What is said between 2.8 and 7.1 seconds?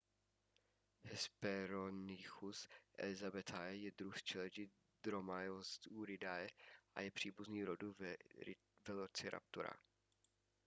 elizabethae je druh z čeledi dromaeosauridae a